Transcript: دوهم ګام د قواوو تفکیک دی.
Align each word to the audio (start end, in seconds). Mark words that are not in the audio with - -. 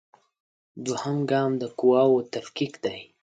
دوهم 0.85 1.17
ګام 1.31 1.51
د 1.61 1.63
قواوو 1.79 2.27
تفکیک 2.33 2.73
دی. 2.83 2.99